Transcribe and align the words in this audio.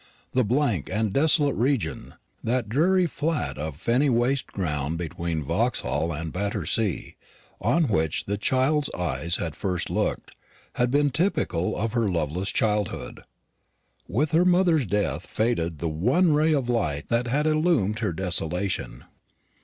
That 0.31 0.45
blank 0.47 0.89
and 0.91 1.13
desolate 1.13 1.53
region, 1.55 2.15
that 2.43 2.67
dreary 2.67 3.05
flat 3.05 3.59
of 3.59 3.75
fenny 3.75 4.09
waste 4.09 4.47
ground 4.47 4.97
between 4.97 5.43
Vauxhall 5.43 6.11
and 6.11 6.33
Battersea, 6.33 7.13
on 7.61 7.83
which 7.87 8.25
the 8.25 8.35
child's 8.35 8.89
eyes 8.97 9.35
had 9.35 9.55
first 9.55 9.91
looked, 9.91 10.33
had 10.73 10.89
been 10.89 11.11
typical 11.11 11.77
of 11.77 11.93
her 11.93 12.09
loveless 12.09 12.49
childhood. 12.49 13.21
With 14.07 14.31
her 14.31 14.43
mother's 14.43 14.87
death 14.87 15.27
faded 15.27 15.77
the 15.77 15.87
one 15.87 16.33
ray 16.33 16.51
of 16.51 16.67
light 16.67 17.09
that 17.09 17.27
had 17.27 17.45
illumined 17.45 17.99
her 17.99 18.11
desolation. 18.11 19.05